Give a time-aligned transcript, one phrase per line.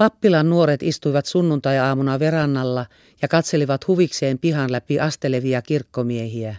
[0.00, 2.86] Pappilan nuoret istuivat sunnuntai-aamuna verannalla
[3.22, 6.56] ja katselivat huvikseen pihan läpi astelevia kirkkomiehiä.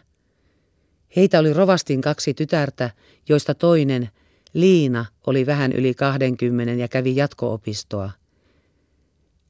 [1.15, 2.89] Heitä oli rovastin kaksi tytärtä,
[3.29, 4.09] joista toinen,
[4.53, 8.11] Liina, oli vähän yli kahdenkymmenen ja kävi jatkoopistoa.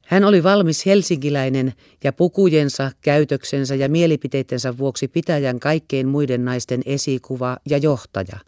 [0.06, 1.72] Hän oli valmis helsinkiläinen
[2.04, 8.38] ja pukujensa, käytöksensä ja mielipiteittensä vuoksi pitäjän kaikkein muiden naisten esikuva ja johtaja.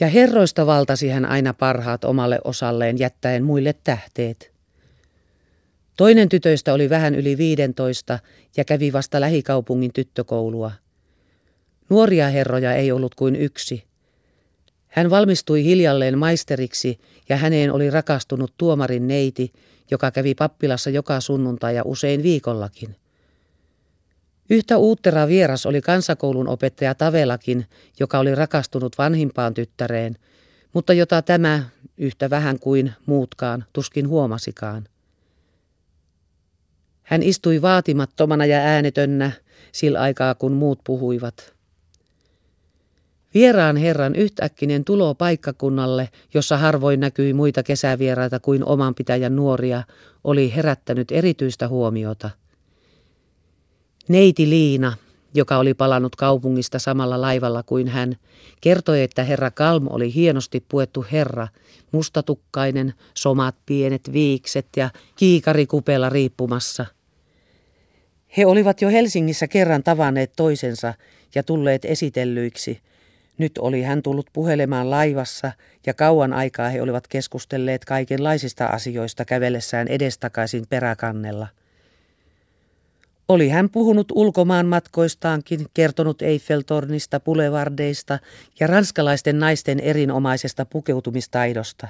[0.00, 4.52] Ja herroista valtasi hän aina parhaat omalle osalleen jättäen muille tähteet.
[5.96, 8.18] Toinen tytöistä oli vähän yli viidentoista
[8.56, 10.72] ja kävi vasta lähikaupungin tyttökoulua.
[11.90, 13.84] Nuoria herroja ei ollut kuin yksi.
[14.88, 19.52] Hän valmistui hiljalleen maisteriksi ja häneen oli rakastunut tuomarin neiti,
[19.90, 22.96] joka kävi pappilassa joka sunnuntai ja usein viikollakin.
[24.50, 27.66] Yhtä uuttera vieras oli kansakoulun opettaja Tavelakin,
[28.00, 30.16] joka oli rakastunut vanhimpaan tyttäreen,
[30.72, 31.62] mutta jota tämä,
[31.98, 34.88] yhtä vähän kuin muutkaan, tuskin huomasikaan.
[37.02, 39.32] Hän istui vaatimattomana ja äänetönnä
[39.72, 41.54] sillä aikaa, kun muut puhuivat.
[43.34, 49.82] Vieraan herran yhtäkkinen tulo paikkakunnalle, jossa harvoin näkyi muita kesävieraita kuin oman pitäjän nuoria,
[50.24, 52.30] oli herättänyt erityistä huomiota.
[54.08, 54.96] Neiti Liina,
[55.34, 58.16] joka oli palannut kaupungista samalla laivalla kuin hän,
[58.60, 61.48] kertoi, että herra Kalm oli hienosti puettu herra,
[61.92, 66.86] mustatukkainen, somat pienet viikset ja kiikarikupella riippumassa.
[68.36, 70.94] He olivat jo Helsingissä kerran tavanneet toisensa
[71.34, 72.80] ja tulleet esitellyiksi–
[73.38, 75.52] nyt oli hän tullut puhelemaan laivassa
[75.86, 81.46] ja kauan aikaa he olivat keskustelleet kaikenlaisista asioista kävellessään edestakaisin peräkannella.
[83.28, 88.18] Oli hän puhunut ulkomaan matkoistaankin, kertonut Eiffeltornista, pulevardeista
[88.60, 91.88] ja ranskalaisten naisten erinomaisesta pukeutumistaidosta.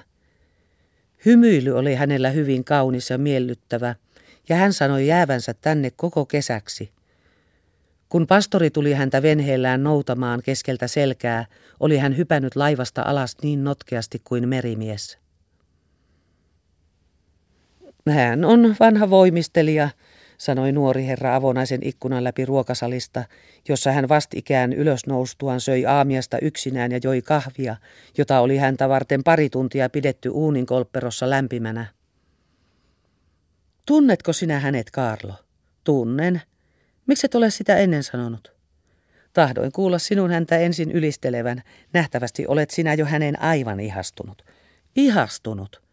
[1.26, 3.94] Hymyily oli hänellä hyvin kaunis ja miellyttävä,
[4.48, 6.92] ja hän sanoi jäävänsä tänne koko kesäksi.
[8.08, 11.46] Kun pastori tuli häntä venheellään noutamaan keskeltä selkää,
[11.80, 15.18] oli hän hypännyt laivasta alas niin notkeasti kuin merimies.
[18.10, 19.90] Hän on vanha voimistelija,
[20.38, 23.24] sanoi nuori herra avonaisen ikkunan läpi ruokasalista,
[23.68, 27.76] jossa hän vastikään ylös noustuaan söi aamiasta yksinään ja joi kahvia,
[28.18, 31.86] jota oli häntä varten pari tuntia pidetty uunin kolpperossa lämpimänä.
[33.86, 35.34] Tunnetko sinä hänet, Karlo?
[35.84, 36.40] Tunnen,
[37.06, 38.52] Miksi et ole sitä ennen sanonut?
[39.32, 41.62] Tahdoin kuulla sinun häntä ensin ylistelevän.
[41.92, 44.44] Nähtävästi olet sinä jo hänen aivan ihastunut.
[44.96, 45.83] Ihastunut?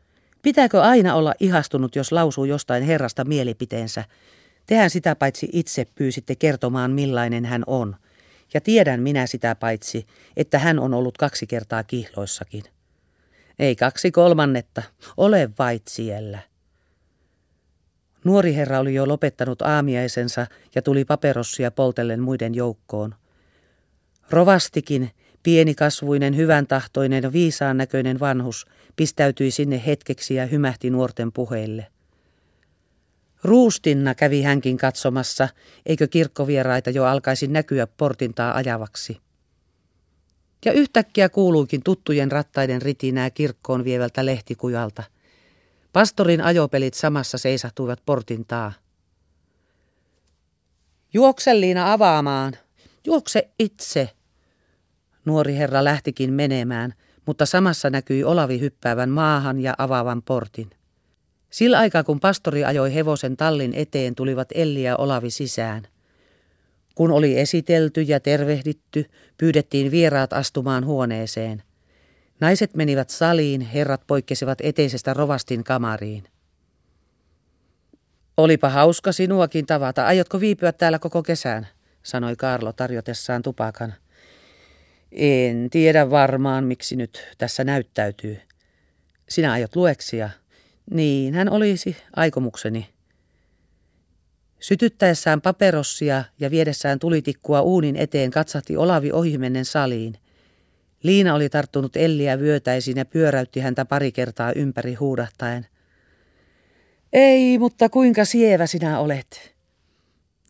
[0.41, 4.03] Pitääkö aina olla ihastunut, jos lausuu jostain herrasta mielipiteensä?
[4.65, 7.95] Tehän sitä paitsi itse pyysitte kertomaan, millainen hän on.
[8.53, 10.07] Ja tiedän minä sitä paitsi,
[10.37, 12.63] että hän on ollut kaksi kertaa kihloissakin.
[13.59, 14.83] Ei kaksi kolmannetta,
[15.17, 16.39] ole vait siellä.
[18.23, 23.15] Nuori herra oli jo lopettanut aamiaisensa ja tuli paperossia poltellen muiden joukkoon.
[24.29, 25.11] Rovastikin,
[25.43, 28.65] pienikasvuinen, hyvän tahtoinen ja viisaan näköinen vanhus,
[28.95, 31.87] pistäytyi sinne hetkeksi ja hymähti nuorten puheille.
[33.43, 35.49] Ruustinna kävi hänkin katsomassa,
[35.85, 39.17] eikö kirkkovieraita jo alkaisi näkyä portintaa ajavaksi.
[40.65, 45.03] Ja yhtäkkiä kuuluikin tuttujen rattaiden ritinää kirkkoon vievältä lehtikujalta–
[45.93, 48.73] Pastorin ajopelit samassa seisahtuivat portin taa.
[51.13, 52.57] Juokse Liina avaamaan.
[53.05, 54.09] Juokse itse.
[55.25, 56.93] Nuori herra lähtikin menemään,
[57.25, 60.69] mutta samassa näkyi Olavi hyppäävän maahan ja avaavan portin.
[61.49, 65.83] Sillä aikaa kun pastori ajoi hevosen tallin eteen, tulivat Elli ja Olavi sisään.
[66.95, 69.05] Kun oli esitelty ja tervehditty,
[69.37, 71.63] pyydettiin vieraat astumaan huoneeseen–
[72.41, 76.23] Naiset menivät saliin, herrat poikkesivat eteisestä rovastin kamariin.
[78.37, 80.05] Olipa hauska sinuakin tavata.
[80.05, 81.67] Aiotko viipyä täällä koko kesän?
[82.03, 83.93] sanoi Karlo tarjotessaan tupakan.
[85.11, 88.39] En tiedä varmaan, miksi nyt tässä näyttäytyy.
[89.29, 90.29] Sinä aiot lueksia.
[90.91, 92.89] Niin hän olisi aikomukseni.
[94.59, 100.17] Sytyttäessään paperossia ja viedessään tulitikkua uunin eteen katsahti Olavi ohimennen saliin–
[101.03, 105.67] Liina oli tarttunut Elliä vyötäisin ja pyöräytti häntä pari kertaa ympäri huudahtaen.
[107.13, 109.55] Ei, mutta kuinka sievä sinä olet.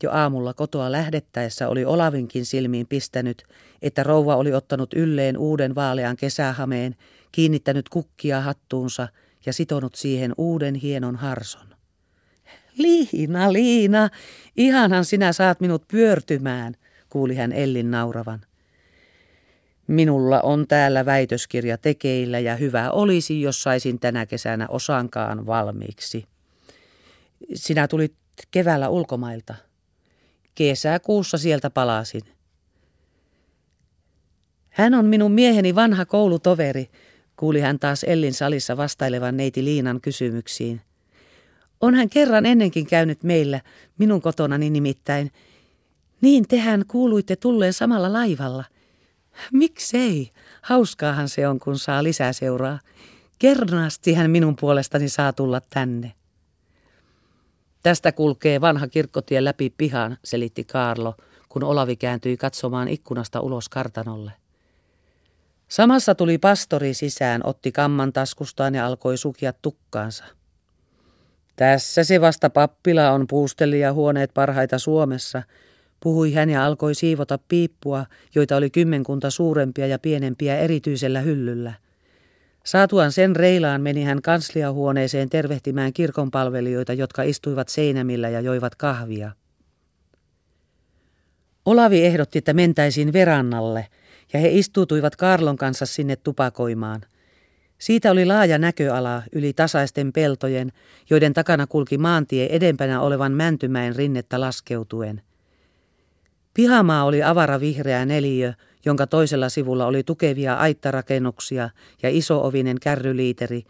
[0.04, 3.44] Jo aamulla kotoa lähdettäessä oli Olavinkin silmiin pistänyt,
[3.82, 6.96] että rouva oli ottanut ylleen uuden vaalean kesähameen,
[7.32, 9.08] kiinnittänyt kukkia hattuunsa
[9.46, 11.68] ja sitonut siihen uuden hienon harson.
[12.78, 14.10] Liina, Liina,
[14.58, 16.74] ihanhan sinä saat minut pyörtymään,
[17.10, 18.42] kuuli hän Ellin nauravan.
[19.88, 26.26] Minulla on täällä väitöskirja tekeillä ja hyvä olisi, jos saisin tänä kesänä osankaan valmiiksi.
[27.54, 28.14] Sinä tulit
[28.52, 29.56] keväällä ulkomailta.
[30.56, 32.22] Kesäkuussa sieltä palasin.
[34.70, 36.90] Hän on minun mieheni vanha koulutoveri,
[37.36, 40.82] kuuli hän taas Ellin salissa vastailevan neiti Liinan kysymyksiin.
[41.82, 43.62] On hän kerran ennenkin käynyt meillä,
[43.98, 45.32] minun kotonani nimittäin.
[46.22, 48.64] Niin tehän kuuluitte tulleen samalla laivalla.
[49.54, 50.30] Miksei?
[50.62, 52.80] Hauskaahan se on, kun saa lisää seuraa.
[53.40, 56.12] Kernaasti hän minun puolestani saa tulla tänne.
[57.84, 61.16] Tästä kulkee vanha kirkkotie läpi pihan, selitti Kaarlo,
[61.50, 64.32] kun Olavi kääntyi katsomaan ikkunasta ulos kartanolle.
[65.68, 70.24] Samassa tuli pastori sisään, otti kamman taskustaan ja alkoi sukia tukkaansa.
[71.56, 75.44] Tässä se vasta pappila on puustelija huoneet parhaita Suomessa,
[76.00, 78.06] puhui hän ja alkoi siivota piippua,
[78.36, 81.74] joita oli kymmenkunta suurempia ja pienempiä erityisellä hyllyllä.
[82.64, 89.32] Saatuan sen reilaan meni hän kansliahuoneeseen tervehtimään kirkonpalvelijoita, jotka istuivat seinämillä ja joivat kahvia.
[91.66, 93.88] Olavi ehdotti, että mentäisiin verannalle,
[94.34, 97.02] ja he istuutuivat Karlon kanssa sinne tupakoimaan.
[97.78, 100.72] Siitä oli laaja näköala yli tasaisten peltojen,
[101.10, 105.22] joiden takana kulki maantie edempänä olevan Mäntymäen rinnettä laskeutuen.
[106.54, 108.54] Pihamaa oli avara vihreä neliö,
[108.86, 111.70] jonka toisella sivulla oli tukevia aittarakennuksia
[112.04, 113.64] ja isoovinen kärryliiteri,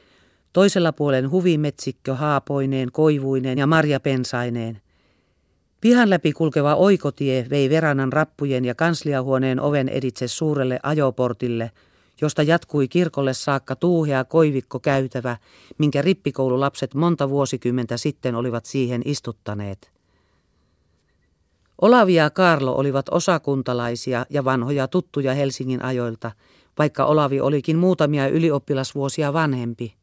[0.53, 4.81] toisella puolen huvimetsikkö haapoineen, koivuineen ja marjapensaineen.
[5.81, 11.71] Pihan läpi kulkeva oikotie vei Veranan rappujen ja kansliahuoneen oven editse suurelle ajoportille,
[12.21, 15.37] josta jatkui kirkolle saakka tuuhea koivikko käytävä,
[15.77, 20.00] minkä rippikoululapset monta vuosikymmentä sitten olivat siihen istuttaneet.
[21.81, 26.31] Olavia ja Karlo olivat osakuntalaisia ja vanhoja tuttuja Helsingin ajoilta,
[26.77, 29.95] vaikka Olavi olikin muutamia ylioppilasvuosia vanhempi.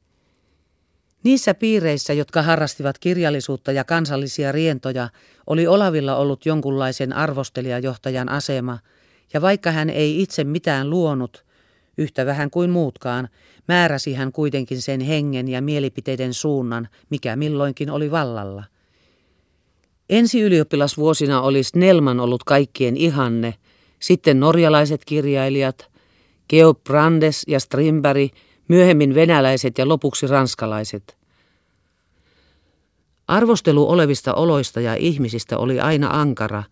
[1.24, 5.08] Niissä piireissä, jotka harrastivat kirjallisuutta ja kansallisia rientoja,
[5.46, 8.78] oli Olavilla ollut jonkunlaisen arvostelijajohtajan asema,
[9.34, 11.44] ja vaikka hän ei itse mitään luonut,
[11.98, 13.28] yhtä vähän kuin muutkaan,
[13.68, 18.64] määräsi hän kuitenkin sen hengen ja mielipiteiden suunnan, mikä milloinkin oli vallalla–
[20.10, 23.54] Ensi ylioppilasvuosina oli Snellman ollut kaikkien ihanne,
[24.00, 25.90] sitten norjalaiset kirjailijat,
[26.48, 28.32] Georg Brandes ja Strindberg,
[28.68, 31.16] myöhemmin venäläiset ja lopuksi ranskalaiset.
[33.28, 36.62] Arvostelu olevista oloista ja ihmisistä oli aina ankara,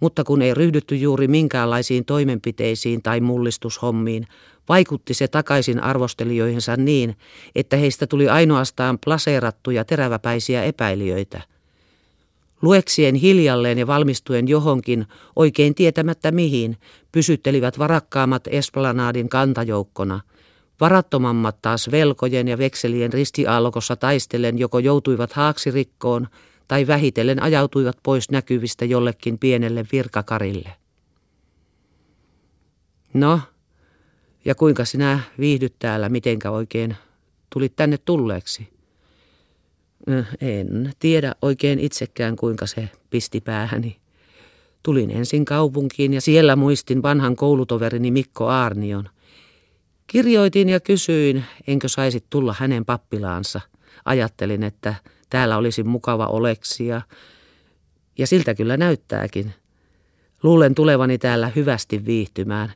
[0.00, 4.26] mutta kun ei ryhdytty juuri minkäänlaisiin toimenpiteisiin tai mullistushommiin,
[4.68, 7.16] vaikutti se takaisin arvostelijoihinsa niin,
[7.54, 11.42] että heistä tuli ainoastaan plaseerattuja teräväpäisiä epäilijöitä–
[12.62, 15.06] Lueksien hiljalleen ja valmistuen johonkin,
[15.36, 16.76] oikein tietämättä mihin,
[17.12, 20.20] pysyttelivät varakkaammat Esplanadin kantajoukkona.
[20.80, 26.26] Varattomammat taas velkojen ja vekselien ristiaallokossa taistellen joko joutuivat haaksirikkoon
[26.68, 30.72] tai vähitellen ajautuivat pois näkyvistä jollekin pienelle virkakarille.
[33.14, 33.40] No,
[34.44, 36.96] ja kuinka sinä viihdyt täällä, mitenkä oikein
[37.52, 38.77] tulit tänne tulleeksi?
[40.40, 43.96] En tiedä oikein itsekään, kuinka se pisti päähäni.
[44.82, 49.08] Tulin ensin kaupunkiin ja siellä muistin vanhan koulutoverini Mikko Aarnion.
[50.06, 53.60] Kirjoitin ja kysyin, enkö saisi tulla hänen pappilaansa.
[54.04, 54.94] Ajattelin, että
[55.30, 57.02] täällä olisi mukava oleksia.
[58.18, 59.54] Ja siltä kyllä näyttääkin.
[60.42, 62.72] Luulen tulevani täällä hyvästi viihtymään.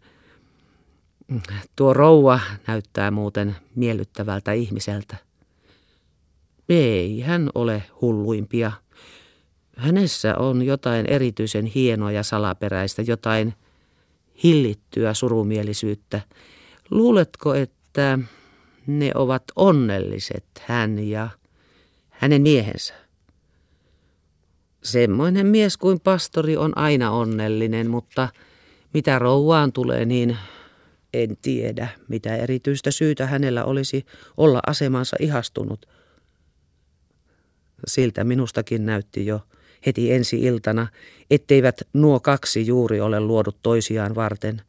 [1.76, 5.16] Tuo rouva näyttää muuten miellyttävältä ihmiseltä.
[6.72, 8.72] Ei hän ole hulluimpia.
[9.76, 13.54] Hänessä on jotain erityisen hienoa ja salaperäistä, jotain
[14.44, 16.20] hillittyä surumielisyyttä.
[16.90, 18.18] Luuletko, että
[18.86, 21.28] ne ovat onnelliset, hän ja
[22.10, 22.94] hänen miehensä?
[24.82, 28.28] Semmoinen mies kuin pastori on aina onnellinen, mutta
[28.94, 30.36] mitä rouvaan tulee, niin
[31.14, 35.86] en tiedä, mitä erityistä syytä hänellä olisi olla asemansa ihastunut–
[37.86, 39.40] Siltä minustakin näytti jo
[39.86, 40.86] heti ensi iltana,
[41.30, 44.62] etteivät nuo kaksi juuri ole luodut toisiaan varten.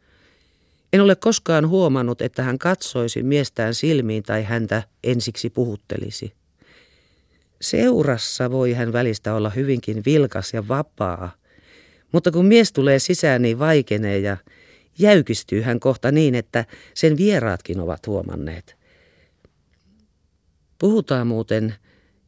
[0.94, 6.34] En ole koskaan huomannut, että hän katsoisi miestään silmiin tai häntä ensiksi puhuttelisi.
[7.62, 11.32] Seurassa voi hän välistä olla hyvinkin vilkas ja vapaa,
[12.12, 14.38] mutta kun mies tulee sisään, niin vaikenee ja
[15.00, 18.76] jäykistyy hän kohta niin, että sen vieraatkin ovat huomanneet.
[20.80, 21.76] Puhutaan muuten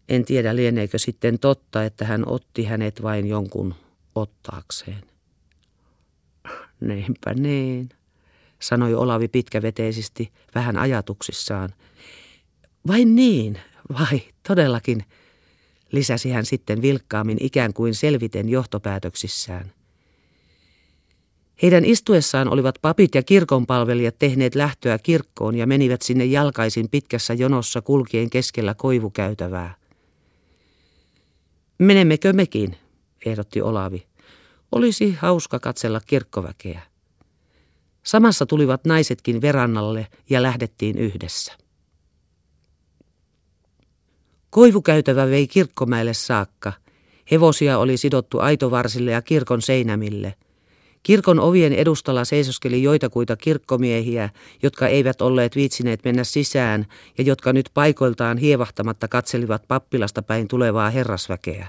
[0.09, 3.75] en tiedä lieneekö sitten totta, että hän otti hänet vain jonkun
[4.15, 5.01] ottaakseen.
[6.81, 7.89] Neinpä niin,
[8.61, 11.69] sanoi Olavi pitkäveteisesti, vähän ajatuksissaan.
[12.87, 13.59] Vain niin,
[13.99, 15.05] vai todellakin,
[15.91, 19.71] lisäsi hän sitten vilkkaammin ikään kuin selviten johtopäätöksissään.
[21.61, 27.81] Heidän istuessaan olivat papit ja kirkonpalvelijat tehneet lähtöä kirkkoon ja menivät sinne jalkaisin pitkässä jonossa
[27.81, 29.75] kulkien keskellä koivukäytävää.
[31.77, 32.77] Menemmekö mekin,
[33.25, 34.07] ehdotti Olavi.
[34.71, 36.81] Olisi hauska katsella kirkkoväkeä.
[38.03, 41.53] Samassa tulivat naisetkin verannalle ja lähdettiin yhdessä.
[44.49, 46.73] Koivukäytävä vei kirkkomäelle saakka.
[47.31, 50.33] Hevosia oli sidottu aitovarsille ja kirkon seinämille–
[51.05, 54.29] Kirkon ovien edustalla seisoskeli joitakuita kirkkomiehiä,
[54.63, 56.85] jotka eivät olleet viitsineet mennä sisään
[57.17, 61.67] ja jotka nyt paikoiltaan hievahtamatta katselivat pappilasta päin tulevaa herrasväkeä.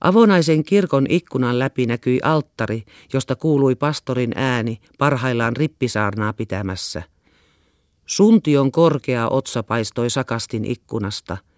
[0.00, 2.82] Avonaisen kirkon ikkunan läpi näkyi alttari,
[3.12, 7.02] josta kuului pastorin ääni parhaillaan rippisaarnaa pitämässä.
[8.06, 11.36] Suntion korkea otsa paistoi sakastin ikkunasta–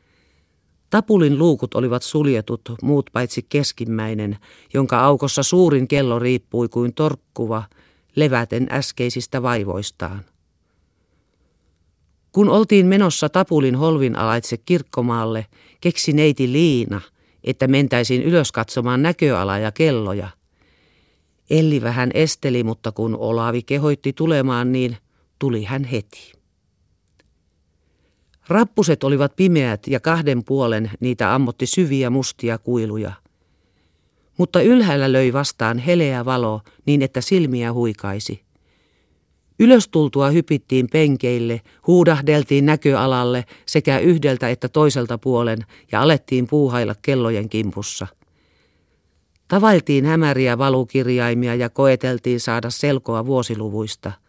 [0.95, 4.39] Tapulin luukut olivat suljetut, muut paitsi keskimmäinen,
[4.75, 7.63] jonka aukossa suurin kello riippui kuin torkkuva,
[8.17, 10.25] leväten äskeisistä vaivoistaan.
[12.33, 15.47] Kun oltiin menossa Tapulin holvin alaitse kirkkomaalle,
[15.81, 17.01] keksi neiti Liina,
[17.45, 20.29] että mentäisiin ylös katsomaan näköalaa ja kelloja.
[21.51, 24.97] Elli vähän esteli, mutta kun Olavi kehoitti tulemaan, niin
[25.39, 26.33] tuli hän heti.
[28.49, 33.13] Rappuset olivat pimeät ja kahden puolen niitä ammotti syviä mustia kuiluja.
[34.39, 38.45] Mutta ylhäällä löi vastaan heleä valo niin, että silmiä huikaisi.
[39.59, 45.59] Ylös tultua hypittiin penkeille, huudahdeltiin näköalalle sekä yhdeltä että toiselta puolen
[45.93, 48.07] ja alettiin puuhailla kellojen kimpussa.
[49.49, 54.13] Tavailtiin hämäriä valukirjaimia ja koeteltiin saada selkoa vuosiluvuista–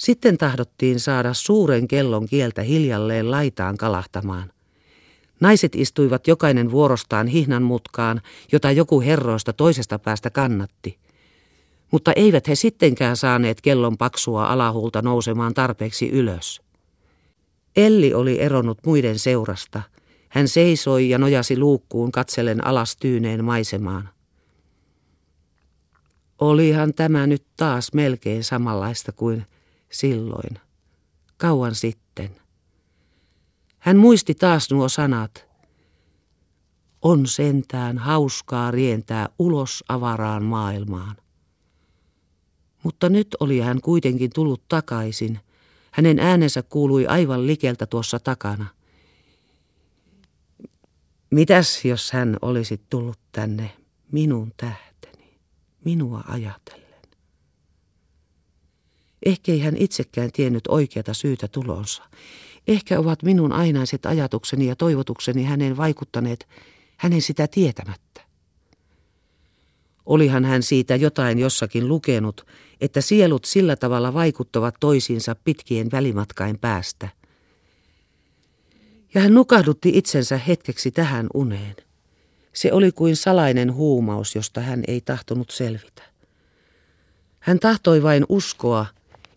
[0.00, 4.52] sitten tahdottiin saada suuren kellon kieltä hiljalleen laitaan kalahtamaan.
[5.40, 8.20] Naiset istuivat jokainen vuorostaan hihnan mutkaan,
[8.52, 10.98] jota joku herroista toisesta päästä kannatti.
[11.90, 16.62] Mutta eivät he sittenkään saaneet kellon paksua alahulta nousemaan tarpeeksi ylös.
[17.76, 19.82] Elli oli eronnut muiden seurasta.
[20.28, 24.08] Hän seisoi ja nojasi luukkuun katsellen alas tyyneen maisemaan.
[26.38, 29.46] Olihan tämä nyt taas melkein samanlaista kuin
[29.90, 30.58] silloin,
[31.36, 32.36] kauan sitten.
[33.78, 35.50] Hän muisti taas nuo sanat.
[37.02, 41.16] On sentään hauskaa rientää ulos avaraan maailmaan.
[42.82, 45.40] Mutta nyt oli hän kuitenkin tullut takaisin.
[45.90, 48.66] Hänen äänensä kuului aivan likeltä tuossa takana.
[51.30, 53.76] Mitäs, jos hän olisi tullut tänne
[54.12, 55.38] minun tähteni,
[55.84, 56.89] minua ajatellen?
[59.26, 62.02] Ehkä ei hän itsekään tiennyt oikeata syytä tulonsa.
[62.68, 66.48] Ehkä ovat minun ainaiset ajatukseni ja toivotukseni hänen vaikuttaneet
[66.96, 68.20] hänen sitä tietämättä.
[70.06, 72.46] Olihan hän siitä jotain jossakin lukenut,
[72.80, 77.08] että sielut sillä tavalla vaikuttavat toisiinsa pitkien välimatkain päästä.
[79.14, 81.76] Ja hän nukahdutti itsensä hetkeksi tähän uneen.
[82.52, 86.02] Se oli kuin salainen huumaus, josta hän ei tahtonut selvitä.
[87.40, 88.86] Hän tahtoi vain uskoa,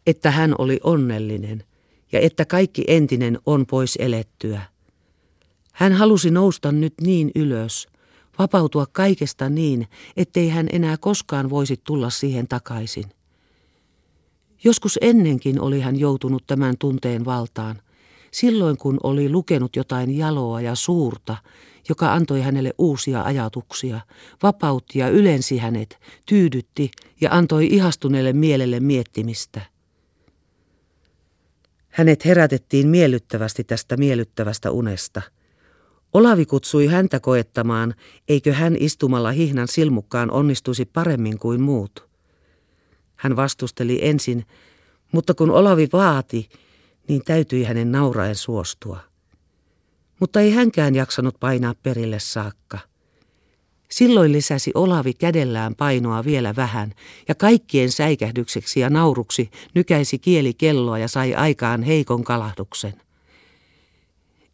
[0.07, 1.63] että hän oli onnellinen
[2.11, 4.61] ja että kaikki entinen on pois elettyä.
[5.73, 7.87] Hän halusi nousta nyt niin ylös,
[8.39, 13.05] vapautua kaikesta niin, ettei hän enää koskaan voisi tulla siihen takaisin.
[14.63, 17.81] Joskus ennenkin oli hän joutunut tämän tunteen valtaan,
[18.31, 21.37] silloin kun oli lukenut jotain jaloa ja suurta,
[21.89, 24.01] joka antoi hänelle uusia ajatuksia,
[24.43, 26.91] vapautti ja ylensi hänet, tyydytti
[27.21, 29.72] ja antoi ihastuneelle mielelle miettimistä.
[31.93, 35.21] Hänet herätettiin miellyttävästi tästä miellyttävästä unesta.
[36.13, 37.93] Olavi kutsui häntä koettamaan,
[38.27, 42.09] eikö hän istumalla hihnan silmukkaan onnistuisi paremmin kuin muut.
[43.15, 44.45] Hän vastusteli ensin,
[45.11, 46.49] mutta kun Olavi vaati,
[47.07, 48.99] niin täytyi hänen nauraen suostua.
[50.19, 52.79] Mutta ei hänkään jaksanut painaa perille saakka.
[53.93, 56.93] Silloin lisäsi Olavi kädellään painoa vielä vähän,
[57.27, 62.93] ja kaikkien säikähdykseksi ja nauruksi nykäisi kieli kelloa ja sai aikaan heikon kalahduksen.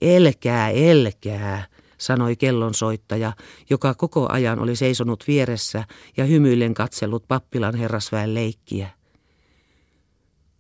[0.01, 1.65] Elkää, elkää,
[1.97, 3.33] sanoi kellonsoittaja,
[3.69, 5.83] joka koko ajan oli seisonut vieressä
[6.17, 8.89] ja hymyillen katsellut pappilan herrasväen leikkiä.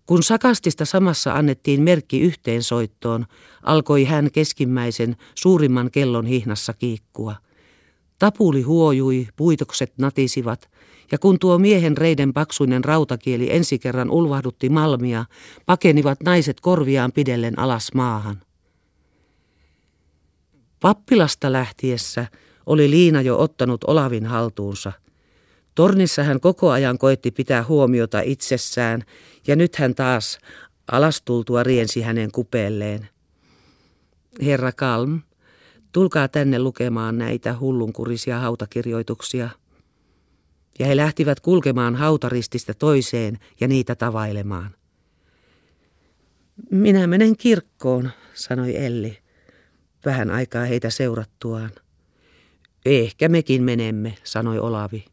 [0.05, 3.25] Kun sakastista samassa annettiin merkki yhteensoittoon,
[3.63, 7.35] alkoi hän keskimmäisen suurimman kellon hihnassa kiikkua–
[8.19, 10.69] Tapuli huojui, puitokset natisivat,
[11.11, 15.25] ja kun tuo miehen reiden paksuinen rautakieli ensi kerran ulvahdutti malmia,
[15.65, 18.41] pakenivat naiset korviaan pidellen alas maahan.
[20.79, 22.27] Pappilasta lähtiessä
[22.65, 24.91] oli Liina jo ottanut Olavin haltuunsa.
[25.75, 29.03] Tornissa hän koko ajan koetti pitää huomiota itsessään,
[29.47, 30.39] ja nyt hän taas
[30.91, 33.09] alastultua riensi hänen kupeelleen.
[34.41, 35.21] Herra Kalm,
[35.91, 39.49] tulkaa tänne lukemaan näitä hullunkurisia hautakirjoituksia.
[40.79, 44.75] Ja he lähtivät kulkemaan hautarististä toiseen ja niitä tavailemaan.
[46.71, 49.17] Minä menen kirkkoon, sanoi Elli,
[50.05, 51.71] vähän aikaa heitä seurattuaan.
[52.85, 55.05] Ehkä mekin menemme, sanoi Olavi.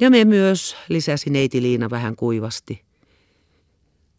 [0.00, 2.84] Ja me myös, lisäsi neiti Liina vähän kuivasti.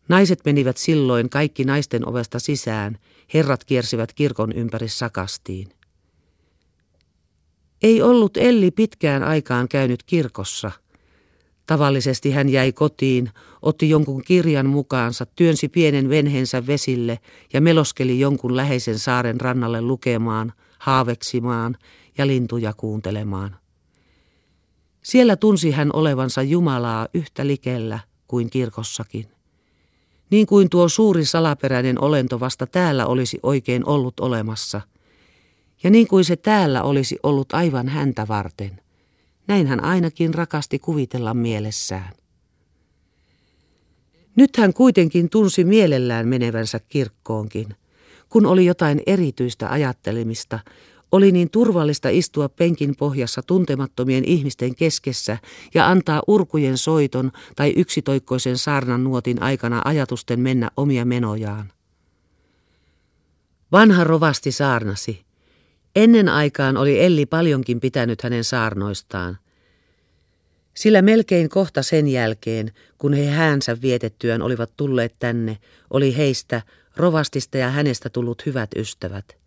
[0.10, 2.98] Naiset menivät silloin kaikki naisten ovesta sisään,
[3.34, 5.68] herrat kiersivät kirkon ympäri sakastiin.
[7.84, 10.72] Ei ollut Elli pitkään aikaan käynyt kirkossa.
[11.66, 13.30] Tavallisesti hän jäi kotiin,
[13.62, 17.20] otti jonkun kirjan mukaansa, työnsi pienen venhensä vesille
[17.54, 21.78] ja meloskeli jonkun läheisen saaren rannalle lukemaan, haaveksimaan
[22.18, 23.56] ja lintuja kuuntelemaan.
[25.04, 29.28] Siellä tunsi hän olevansa Jumalaa yhtä likellä kuin kirkossakin.
[30.34, 34.82] Niin kuin tuo suuri salaperäinen olento vasta täällä olisi oikein ollut olemassa.
[35.84, 38.82] Ja niin kuin se täällä olisi ollut aivan häntä varten.
[39.48, 42.14] Näin hän ainakin rakasti kuvitella mielessään.
[44.36, 47.76] Nyt hän kuitenkin tunsi mielellään menevänsä kirkkoonkin,
[48.30, 50.60] kun oli jotain erityistä ajattelemista,
[51.14, 55.38] oli niin turvallista istua penkin pohjassa tuntemattomien ihmisten keskessä
[55.74, 61.72] ja antaa urkujen soiton tai yksitoikkoisen saarnan nuotin aikana ajatusten mennä omia menojaan.
[63.72, 65.26] Vanha rovasti saarnasi.
[65.96, 69.38] Ennen aikaan oli Elli paljonkin pitänyt hänen saarnoistaan.
[70.74, 75.58] Sillä melkein kohta sen jälkeen, kun he häänsä vietettyään olivat tulleet tänne,
[75.90, 76.62] oli heistä,
[76.96, 79.26] rovastista ja hänestä tullut hyvät ystävät–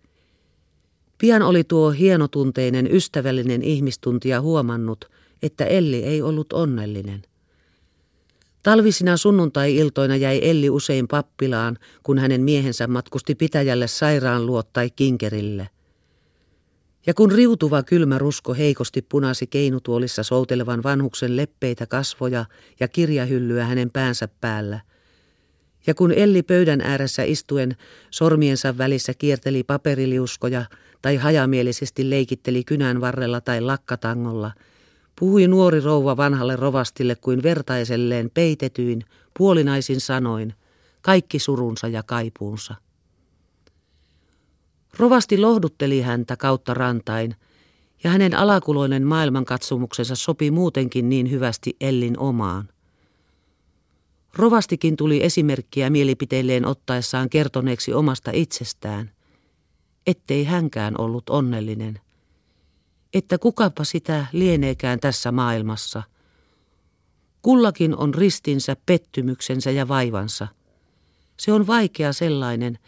[1.18, 5.04] Pian oli tuo hienotunteinen, ystävällinen ihmistuntija huomannut,
[5.42, 7.22] että Elli ei ollut onnellinen.
[8.62, 15.68] Talvisina sunnuntai-iltoina jäi Elli usein pappilaan, kun hänen miehensä matkusti pitäjälle sairaan tai kinkerille.
[17.06, 22.44] Ja kun riutuva kylmä rusko heikosti punasi keinutuolissa soutelevan vanhuksen leppeitä kasvoja
[22.80, 24.80] ja kirjahyllyä hänen päänsä päällä–
[25.86, 27.76] ja kun Elli pöydän ääressä istuen
[28.10, 30.64] sormiensa välissä kierteli paperiliuskoja
[31.02, 34.52] tai hajamielisesti leikitteli kynän varrella tai lakkatangolla,
[35.20, 39.04] puhui nuori rouva vanhalle rovastille kuin vertaiselleen peitetyin,
[39.38, 40.54] puolinaisin sanoin,
[41.02, 42.74] kaikki surunsa ja kaipuunsa.
[44.98, 47.34] Rovasti lohdutteli häntä kautta rantain,
[48.04, 52.68] ja hänen alakuloinen maailmankatsomuksensa sopi muutenkin niin hyvästi Ellin omaan.
[54.34, 59.10] Rovastikin tuli esimerkkiä mielipiteilleen ottaessaan kertoneeksi omasta itsestään,
[60.06, 62.00] ettei hänkään ollut onnellinen.
[63.14, 66.02] Että kukapa sitä lieneekään tässä maailmassa.
[67.42, 70.48] Kullakin on ristinsä, pettymyksensä ja vaivansa.
[71.36, 72.78] Se on vaikea sellainen,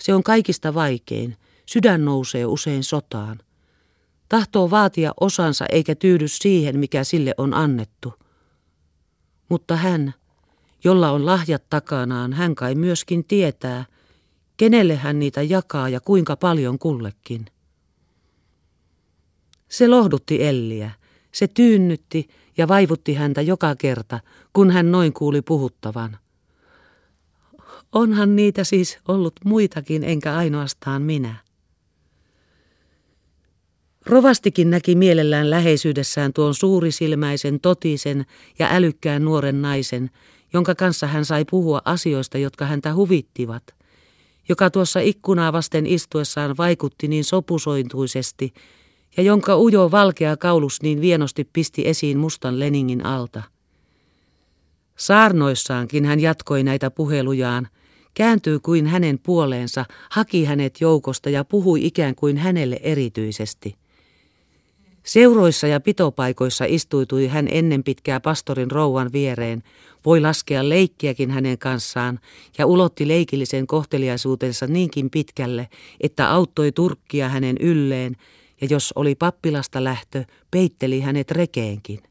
[0.00, 3.38] se on kaikista vaikein, sydän nousee usein sotaan.
[4.28, 8.14] Tahtoo vaatia osansa eikä tyydy siihen, mikä sille on annettu.
[9.48, 10.14] Mutta hän,
[10.84, 13.84] jolla on lahjat takanaan, hän kai myöskin tietää,
[14.56, 17.46] kenelle hän niitä jakaa ja kuinka paljon kullekin.
[19.68, 20.90] Se lohdutti Elliä,
[21.32, 24.20] se tyynnytti ja vaivutti häntä joka kerta,
[24.52, 26.18] kun hän noin kuuli puhuttavan.
[27.92, 31.34] Onhan niitä siis ollut muitakin, enkä ainoastaan minä.
[34.06, 38.26] Rovastikin näki mielellään läheisyydessään tuon suurisilmäisen, totisen
[38.58, 40.10] ja älykkään nuoren naisen,
[40.52, 43.62] jonka kanssa hän sai puhua asioista, jotka häntä huvittivat,
[44.48, 48.52] joka tuossa ikkunaa vasten istuessaan vaikutti niin sopusointuisesti
[49.16, 53.42] ja jonka ujo valkea kaulus niin vienosti pisti esiin mustan Leningin alta.
[54.96, 57.68] Saarnoissaankin hän jatkoi näitä puhelujaan,
[58.14, 63.81] kääntyi kuin hänen puoleensa, haki hänet joukosta ja puhui ikään kuin hänelle erityisesti.
[65.04, 69.62] Seuroissa ja pitopaikoissa istuitui hän ennen pitkää pastorin rouvan viereen,
[70.06, 72.20] voi laskea leikkiäkin hänen kanssaan
[72.58, 75.68] ja ulotti leikillisen kohteliaisuutensa niinkin pitkälle,
[76.00, 78.16] että auttoi turkkia hänen ylleen
[78.60, 82.02] ja jos oli pappilasta lähtö, peitteli hänet rekeenkin.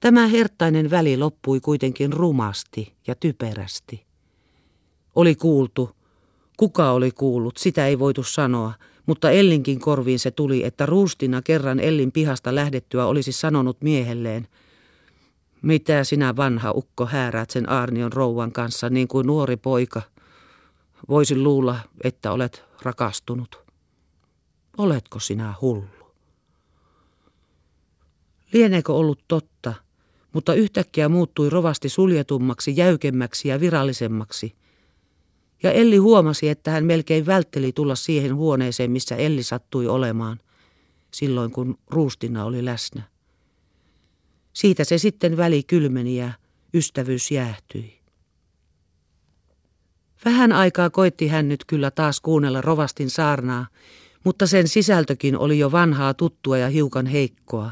[0.00, 4.04] Tämä hertainen väli loppui kuitenkin rumasti ja typerästi.
[5.14, 5.90] Oli kuultu,
[6.56, 8.72] kuka oli kuullut, sitä ei voitu sanoa–
[9.10, 14.48] mutta Ellinkin korviin se tuli, että Ruustina kerran Ellin pihasta lähdettyä olisi sanonut miehelleen,
[15.62, 20.02] mitä sinä vanha ukko hääräät sen Aarnion rouvan kanssa niin kuin nuori poika.
[21.08, 23.58] Voisin luulla, että olet rakastunut.
[24.78, 26.14] Oletko sinä hullu?
[28.52, 29.74] Lieneekö ollut totta,
[30.32, 34.54] mutta yhtäkkiä muuttui rovasti suljetummaksi, jäykemmäksi ja virallisemmaksi.
[35.62, 40.40] Ja Elli huomasi, että hän melkein vältteli tulla siihen huoneeseen, missä Elli sattui olemaan,
[41.10, 43.02] silloin kun Ruustina oli läsnä.
[44.52, 46.32] Siitä se sitten väli kylmeni ja
[46.74, 48.00] ystävyys jäähtyi.
[50.24, 53.66] Vähän aikaa koitti hän nyt kyllä taas kuunnella rovastin saarnaa,
[54.24, 57.70] mutta sen sisältökin oli jo vanhaa tuttua ja hiukan heikkoa.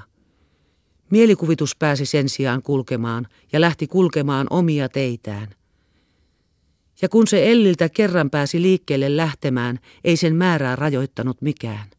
[1.11, 5.58] Mielikuvitus pääsi sen sijaan kulkemaan ja lähti kulkemaan omia teitään.
[7.03, 11.91] Ja kun se Elliltä kerran pääsi liikkeelle lähtemään, ei sen määrää rajoittanut mikään.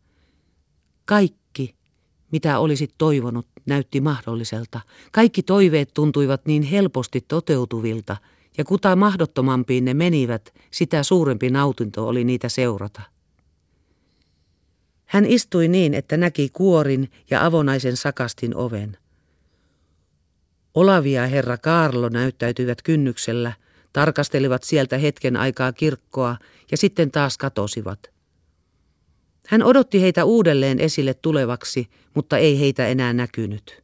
[1.05, 1.75] Kaikki,
[2.31, 4.79] mitä olisit toivonut, näytti mahdolliselta.
[5.11, 8.17] Kaikki toiveet tuntuivat niin helposti toteutuvilta,
[8.57, 13.01] ja kuta mahdottomampiin ne menivät, sitä suurempi nautinto oli niitä seurata.
[15.05, 18.97] Hän istui niin, että näki kuorin ja avonaisen sakastin oven.
[20.73, 23.53] Olavia herra Kaarlo näyttäytyivät kynnyksellä,
[23.93, 26.37] tarkastelivat sieltä hetken aikaa kirkkoa
[26.71, 27.99] ja sitten taas katosivat.
[29.47, 33.83] Hän odotti heitä uudelleen esille tulevaksi, mutta ei heitä enää näkynyt.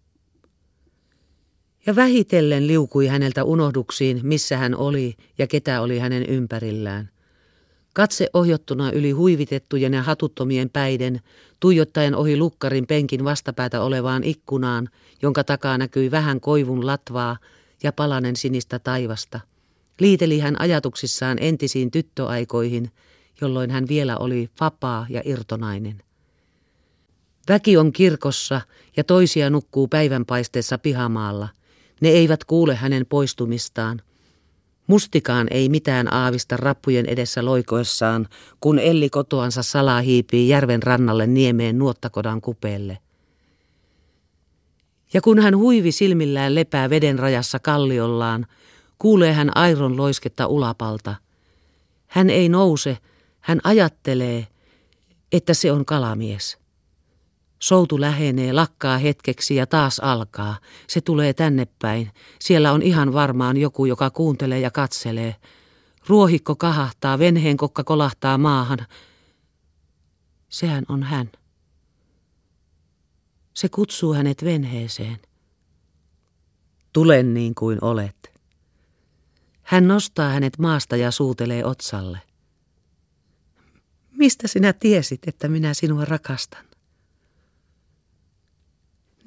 [1.85, 7.09] Ja vähitellen liukui häneltä unohduksiin, missä hän oli ja ketä oli hänen ympärillään.
[7.93, 11.19] Katse ohjottuna yli huivitettujen ja hatuttomien päiden,
[11.59, 14.89] tuijottaen ohi lukkarin penkin vastapäätä olevaan ikkunaan,
[15.21, 17.37] jonka takaa näkyi vähän koivun latvaa
[17.83, 19.39] ja palanen sinistä taivasta.
[19.99, 22.91] Liiteli hän ajatuksissaan entisiin tyttöaikoihin,
[23.41, 26.03] jolloin hän vielä oli vapaa ja irtonainen.
[27.49, 28.61] Väki on kirkossa
[28.97, 31.49] ja toisia nukkuu päivänpaisteessa pihamaalla.
[32.01, 34.01] Ne eivät kuule hänen poistumistaan–
[34.87, 38.27] Mustikaan ei mitään aavista rappujen edessä loikoissaan,
[38.59, 42.97] kun Elli kotoansa salaa hiipii järven rannalle niemeen nuottakodan kupeelle.
[45.13, 48.45] Ja kun hän huivi silmillään lepää veden rajassa kalliollaan,
[49.05, 51.15] kuulee hän airon loisketta ulapalta.
[52.07, 52.97] Hän ei nouse,
[53.39, 54.47] hän ajattelee,
[55.31, 56.57] että se on kalamies.
[57.59, 60.57] Soutu lähenee, lakkaa hetkeksi ja taas alkaa.
[60.87, 62.11] Se tulee tänne päin.
[62.39, 65.35] Siellä on ihan varmaan joku, joka kuuntelee ja katselee.
[66.07, 68.79] Ruohikko kahahtaa, venheen kokka kolahtaa maahan.
[70.49, 71.31] Sehän on hän.
[73.53, 75.19] Se kutsuu hänet venheeseen.
[76.93, 78.34] Tulen niin kuin olet.
[79.65, 82.19] Hän nostaa hänet maasta ja suutelee otsalle.
[84.11, 86.65] Mistä sinä tiesit, että minä sinua rakastan?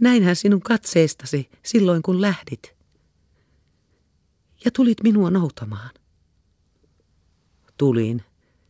[0.01, 2.77] Näinhän sinun katseestasi silloin, kun lähdit.
[4.65, 5.91] Ja tulit minua noutamaan.
[7.77, 8.23] Tulin,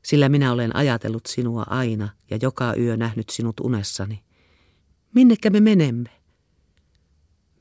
[0.03, 4.25] sillä minä olen ajatellut sinua aina ja joka yö nähnyt sinut unessani.
[5.15, 6.11] Minnekä me menemme?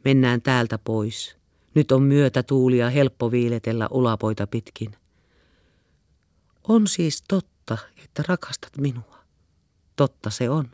[0.05, 1.36] Mennään täältä pois.
[1.77, 4.91] Nyt on myötä tuulia helppo viiletellä ulapoita pitkin.
[6.67, 9.17] On siis totta, että rakastat minua.
[9.95, 10.69] Totta se on.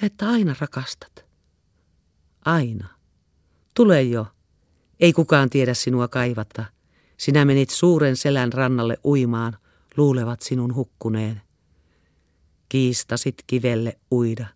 [0.00, 1.24] Ja että aina rakastat.
[2.44, 2.88] Aina.
[3.74, 4.26] Tule jo.
[5.00, 6.64] Ei kukaan tiedä sinua kaivata.
[7.16, 9.58] Sinä menit suuren selän rannalle uimaan,
[9.96, 11.42] luulevat sinun hukkuneen.
[12.68, 14.46] Kiistasit kivelle uida.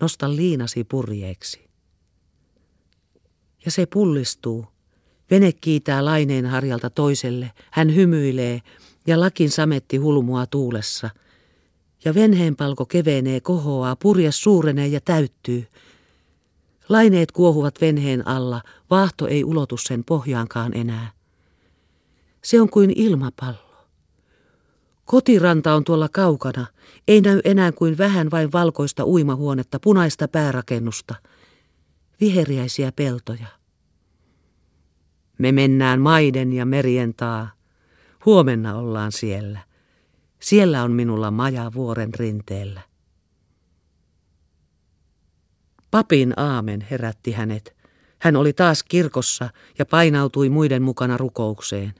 [0.00, 1.69] Nosta liinasi purjeeksi.
[3.64, 4.66] Ja se pullistuu.
[5.30, 7.50] Vene kiitää laineen harjalta toiselle.
[7.70, 8.60] Hän hymyilee
[9.06, 11.10] ja lakin sametti hulmua tuulessa.
[12.04, 15.66] Ja venheenpalko kevenee, kohoaa, purje suurenee ja täyttyy–
[16.90, 21.10] Laineet kuohuvat venheen alla, vaahto ei ulotu sen pohjaankaan enää.
[22.44, 23.86] Se on kuin ilmapallo.
[25.04, 26.66] Kotiranta on tuolla kaukana,
[27.08, 31.14] ei näy enää kuin vähän vain valkoista uimahuonetta, punaista päärakennusta,
[32.20, 33.46] viheriäisiä peltoja.
[35.38, 37.52] Me mennään maiden ja merien taa.
[38.24, 39.60] Huomenna ollaan siellä.
[40.40, 42.80] Siellä on minulla maja vuoren rinteellä.
[45.90, 47.76] Papin aamen herätti hänet.
[48.18, 51.94] Hän oli taas kirkossa ja painautui muiden mukana rukoukseen.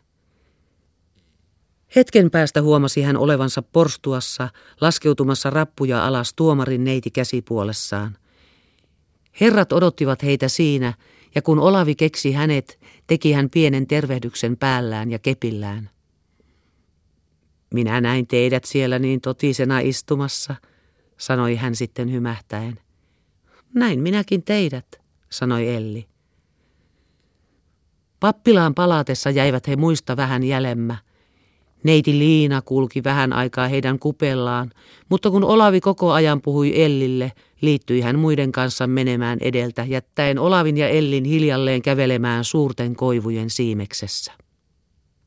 [1.96, 4.48] Hetken päästä huomasi hän olevansa porstuassa,
[4.80, 8.16] laskeutumassa rappuja alas tuomarin neiti käsipuolessaan.
[9.40, 10.94] Herrat odottivat heitä siinä,
[11.34, 15.90] ja kun Olavi keksi hänet, teki hän pienen tervehdyksen päällään ja kepillään.
[17.74, 20.54] Minä näin teidät siellä niin totisena istumassa,
[21.18, 22.80] sanoi hän sitten hymähtäen.
[23.74, 26.06] Näin minäkin teidät, sanoi Elli.
[28.20, 30.96] Pappilaan palatessa jäivät he muista vähän jälemmä.
[31.82, 34.70] Neiti Liina kulki vähän aikaa heidän kupellaan,
[35.08, 40.76] mutta kun Olavi koko ajan puhui Ellille, liittyi hän muiden kanssa menemään edeltä, jättäen Olavin
[40.76, 44.32] ja Ellin hiljalleen kävelemään suurten koivujen siimeksessä.